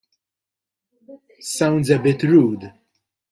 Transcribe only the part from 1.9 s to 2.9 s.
a Bit Rude!!